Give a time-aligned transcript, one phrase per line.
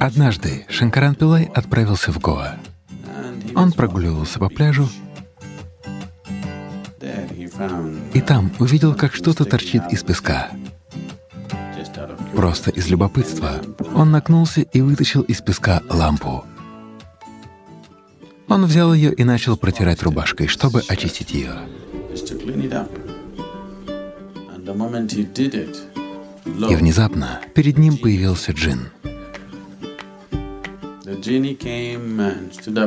[0.00, 2.56] Однажды Шанкаран Пилай отправился в Гоа.
[3.54, 4.88] Он прогуливался по пляжу
[8.14, 10.48] и там увидел, как что-то торчит из песка.
[12.34, 13.60] Просто из любопытства
[13.94, 16.46] он нагнулся и вытащил из песка лампу.
[18.48, 21.52] Он взял ее и начал протирать рубашкой, чтобы очистить ее.
[26.70, 28.88] И внезапно перед ним появился джин.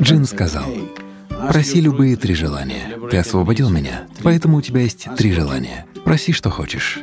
[0.00, 0.64] Джин сказал,
[1.48, 2.98] «Проси любые три желания.
[3.10, 5.86] Ты освободил меня, поэтому у тебя есть три желания.
[6.04, 7.00] Проси, что хочешь».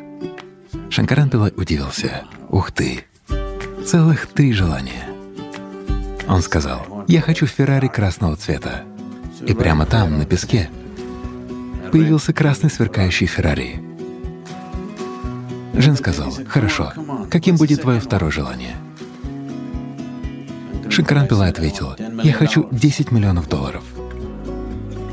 [0.89, 2.23] Шанкаран Пилай удивился.
[2.49, 3.05] «Ух ты!
[3.85, 5.09] Целых три желания!»
[6.27, 8.83] Он сказал, «Я хочу Феррари красного цвета».
[9.45, 10.69] И прямо там, на песке,
[11.91, 13.81] появился красный сверкающий Феррари.
[15.73, 16.91] Жен сказал, «Хорошо,
[17.29, 18.75] каким будет твое второе желание?»
[20.97, 23.83] Шанкаран Пилай ответил, «Я хочу 10 миллионов долларов».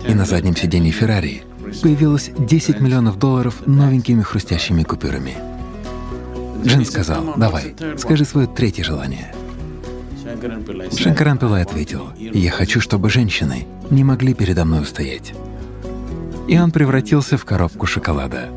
[0.08, 1.42] И на заднем сиденье Феррари
[1.82, 5.34] появилось 10 миллионов долларов новенькими хрустящими купюрами.
[6.64, 9.34] Джин сказал, «Давай, скажи свое третье желание».
[10.96, 15.34] Шанкаран Пилай ответил, «Я хочу, чтобы женщины не могли передо мной устоять».
[16.48, 18.48] И он превратился в коробку шоколада.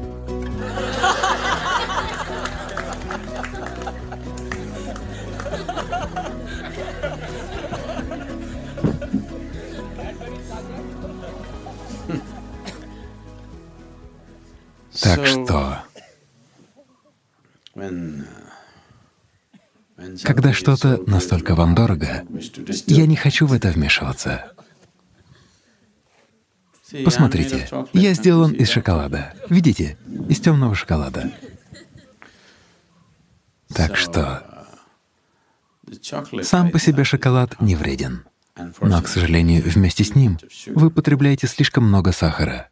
[15.01, 15.83] Так что,
[20.23, 22.25] когда что-то настолько вам дорого,
[22.87, 24.51] я не хочу в это вмешиваться.
[27.03, 29.33] Посмотрите, я сделан из шоколада.
[29.49, 29.97] Видите?
[30.29, 31.31] Из темного шоколада.
[33.73, 34.65] Так что
[36.41, 38.23] сам по себе шоколад не вреден.
[38.81, 42.69] Но, к сожалению, вместе с ним вы потребляете слишком много сахара.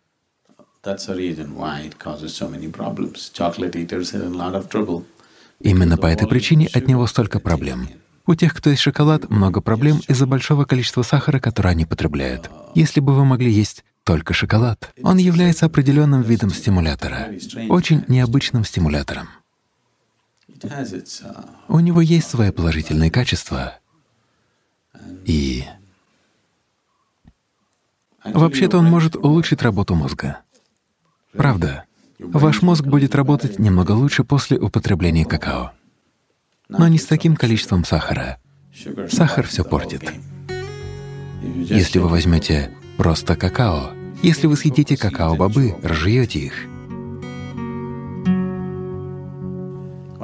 [5.59, 7.89] Именно по этой причине от него столько проблем.
[8.27, 12.49] У тех, кто ест шоколад, много проблем из-за большого количества сахара, которое они потребляют.
[12.75, 17.29] Если бы вы могли есть только шоколад, он является определенным видом стимулятора,
[17.69, 19.27] очень необычным стимулятором.
[21.67, 23.79] У него есть свои положительные качества,
[25.25, 25.63] и
[28.23, 30.44] вообще-то он может улучшить работу мозга.
[31.37, 31.83] Правда,
[32.19, 35.71] ваш мозг будет работать немного лучше после употребления какао,
[36.69, 38.37] но не с таким количеством сахара.
[39.09, 40.11] Сахар все портит.
[41.41, 43.91] Если вы возьмете просто какао,
[44.23, 46.53] если вы съедите какао-бобы, разжуете их,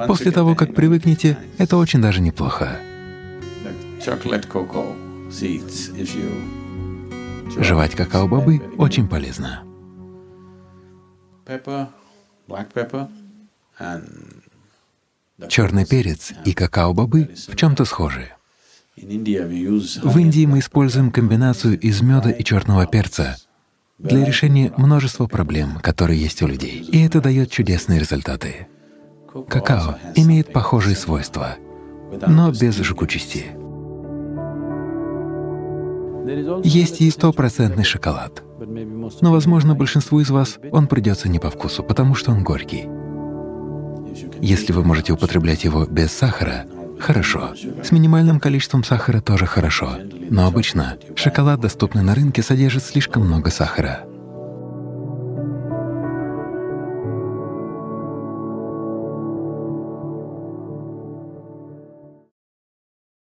[0.06, 2.78] после того, как привыкнете, это очень даже неплохо.
[7.58, 9.62] Жевать какао-бобы очень полезно.
[15.48, 18.28] Черный перец и какао-бобы в чем-то схожи.
[18.96, 23.36] В Индии мы используем комбинацию из меда и черного перца
[23.98, 28.68] для решения множества проблем, которые есть у людей, и это дает чудесные результаты.
[29.48, 31.56] Какао имеет похожие свойства,
[32.26, 33.46] но без жгучести.
[36.64, 38.42] Есть и стопроцентный шоколад—
[39.20, 42.88] но, возможно, большинству из вас он придется не по вкусу, потому что он горький.
[44.40, 46.66] Если вы можете употреблять его без сахара,
[46.98, 47.54] хорошо.
[47.82, 49.98] С минимальным количеством сахара тоже хорошо.
[50.30, 54.04] Но обычно шоколад, доступный на рынке, содержит слишком много сахара.